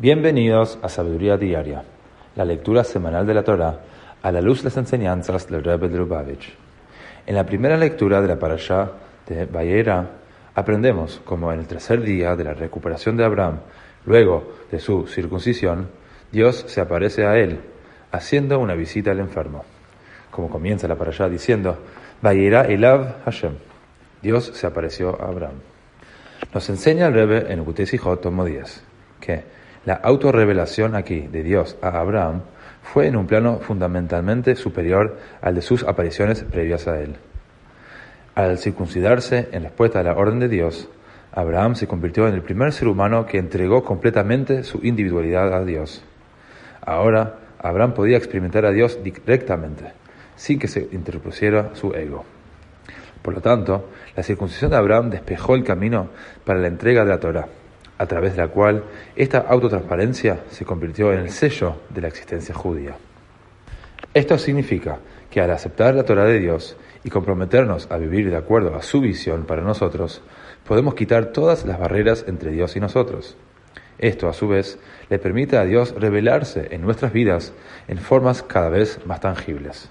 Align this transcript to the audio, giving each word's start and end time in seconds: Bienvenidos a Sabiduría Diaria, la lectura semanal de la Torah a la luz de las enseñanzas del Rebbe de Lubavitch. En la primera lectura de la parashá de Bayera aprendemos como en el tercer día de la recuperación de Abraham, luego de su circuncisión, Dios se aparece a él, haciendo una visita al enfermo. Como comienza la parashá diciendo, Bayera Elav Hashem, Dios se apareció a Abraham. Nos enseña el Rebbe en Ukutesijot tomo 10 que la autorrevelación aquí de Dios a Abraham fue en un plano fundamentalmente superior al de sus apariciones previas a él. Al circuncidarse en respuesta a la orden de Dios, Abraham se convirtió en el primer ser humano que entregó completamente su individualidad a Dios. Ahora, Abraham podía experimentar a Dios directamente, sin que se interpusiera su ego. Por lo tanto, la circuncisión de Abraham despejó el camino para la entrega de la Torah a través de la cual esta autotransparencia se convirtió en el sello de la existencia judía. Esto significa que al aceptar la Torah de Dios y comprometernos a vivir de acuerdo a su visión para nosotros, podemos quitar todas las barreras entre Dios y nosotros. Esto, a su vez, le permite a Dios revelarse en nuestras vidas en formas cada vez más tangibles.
Bienvenidos 0.00 0.78
a 0.80 0.88
Sabiduría 0.88 1.36
Diaria, 1.36 1.82
la 2.36 2.44
lectura 2.44 2.84
semanal 2.84 3.26
de 3.26 3.34
la 3.34 3.42
Torah 3.42 3.80
a 4.22 4.30
la 4.30 4.40
luz 4.40 4.58
de 4.58 4.66
las 4.66 4.76
enseñanzas 4.76 5.48
del 5.48 5.64
Rebbe 5.64 5.88
de 5.88 5.98
Lubavitch. 5.98 6.54
En 7.26 7.34
la 7.34 7.44
primera 7.44 7.76
lectura 7.76 8.20
de 8.22 8.28
la 8.28 8.38
parashá 8.38 8.92
de 9.26 9.46
Bayera 9.46 10.08
aprendemos 10.54 11.20
como 11.24 11.52
en 11.52 11.58
el 11.58 11.66
tercer 11.66 12.00
día 12.02 12.36
de 12.36 12.44
la 12.44 12.54
recuperación 12.54 13.16
de 13.16 13.24
Abraham, 13.24 13.58
luego 14.06 14.52
de 14.70 14.78
su 14.78 15.08
circuncisión, 15.08 15.88
Dios 16.30 16.64
se 16.68 16.80
aparece 16.80 17.26
a 17.26 17.36
él, 17.36 17.58
haciendo 18.12 18.60
una 18.60 18.74
visita 18.74 19.10
al 19.10 19.18
enfermo. 19.18 19.64
Como 20.30 20.48
comienza 20.48 20.86
la 20.86 20.94
parashá 20.94 21.28
diciendo, 21.28 21.76
Bayera 22.22 22.66
Elav 22.66 23.24
Hashem, 23.24 23.54
Dios 24.22 24.52
se 24.54 24.64
apareció 24.64 25.20
a 25.20 25.26
Abraham. 25.26 25.58
Nos 26.54 26.68
enseña 26.68 27.08
el 27.08 27.14
Rebbe 27.14 27.52
en 27.52 27.58
Ukutesijot 27.58 28.20
tomo 28.20 28.44
10 28.44 28.84
que 29.20 29.58
la 29.88 29.94
autorrevelación 29.94 30.94
aquí 30.94 31.20
de 31.20 31.42
Dios 31.42 31.78
a 31.80 31.98
Abraham 31.98 32.42
fue 32.82 33.06
en 33.06 33.16
un 33.16 33.26
plano 33.26 33.60
fundamentalmente 33.60 34.54
superior 34.54 35.16
al 35.40 35.54
de 35.54 35.62
sus 35.62 35.82
apariciones 35.82 36.44
previas 36.44 36.86
a 36.86 37.00
él. 37.00 37.16
Al 38.34 38.58
circuncidarse 38.58 39.48
en 39.50 39.62
respuesta 39.62 40.00
a 40.00 40.02
la 40.02 40.12
orden 40.12 40.40
de 40.40 40.48
Dios, 40.50 40.90
Abraham 41.32 41.74
se 41.74 41.86
convirtió 41.86 42.28
en 42.28 42.34
el 42.34 42.42
primer 42.42 42.74
ser 42.74 42.86
humano 42.86 43.24
que 43.24 43.38
entregó 43.38 43.82
completamente 43.82 44.62
su 44.62 44.80
individualidad 44.82 45.54
a 45.54 45.64
Dios. 45.64 46.04
Ahora, 46.82 47.36
Abraham 47.58 47.94
podía 47.94 48.18
experimentar 48.18 48.66
a 48.66 48.72
Dios 48.72 49.02
directamente, 49.02 49.92
sin 50.36 50.58
que 50.58 50.68
se 50.68 50.86
interpusiera 50.92 51.70
su 51.72 51.94
ego. 51.94 52.26
Por 53.22 53.32
lo 53.32 53.40
tanto, 53.40 53.88
la 54.14 54.22
circuncisión 54.22 54.70
de 54.70 54.76
Abraham 54.76 55.08
despejó 55.08 55.54
el 55.54 55.64
camino 55.64 56.10
para 56.44 56.58
la 56.58 56.68
entrega 56.68 57.04
de 57.04 57.10
la 57.10 57.20
Torah 57.20 57.48
a 57.98 58.06
través 58.06 58.36
de 58.36 58.42
la 58.42 58.48
cual 58.48 58.84
esta 59.16 59.38
autotransparencia 59.38 60.40
se 60.50 60.64
convirtió 60.64 61.12
en 61.12 61.20
el 61.20 61.30
sello 61.30 61.76
de 61.90 62.00
la 62.00 62.08
existencia 62.08 62.54
judía. 62.54 62.96
Esto 64.14 64.38
significa 64.38 64.98
que 65.30 65.40
al 65.40 65.50
aceptar 65.50 65.94
la 65.94 66.04
Torah 66.04 66.24
de 66.24 66.38
Dios 66.38 66.76
y 67.04 67.10
comprometernos 67.10 67.90
a 67.90 67.98
vivir 67.98 68.30
de 68.30 68.36
acuerdo 68.36 68.74
a 68.74 68.82
su 68.82 69.00
visión 69.00 69.44
para 69.44 69.62
nosotros, 69.62 70.22
podemos 70.66 70.94
quitar 70.94 71.26
todas 71.26 71.66
las 71.66 71.78
barreras 71.78 72.24
entre 72.28 72.52
Dios 72.52 72.76
y 72.76 72.80
nosotros. 72.80 73.36
Esto, 73.98 74.28
a 74.28 74.32
su 74.32 74.48
vez, 74.48 74.78
le 75.10 75.18
permite 75.18 75.56
a 75.56 75.64
Dios 75.64 75.94
revelarse 75.98 76.68
en 76.70 76.82
nuestras 76.82 77.12
vidas 77.12 77.52
en 77.88 77.98
formas 77.98 78.42
cada 78.42 78.68
vez 78.68 79.04
más 79.06 79.20
tangibles. 79.20 79.90